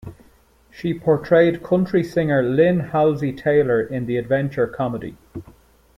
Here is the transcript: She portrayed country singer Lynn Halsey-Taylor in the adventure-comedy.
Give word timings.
She 0.71 0.97
portrayed 0.97 1.61
country 1.61 2.03
singer 2.03 2.41
Lynn 2.41 2.79
Halsey-Taylor 2.79 3.81
in 3.81 4.07
the 4.07 4.17
adventure-comedy. 4.17 5.15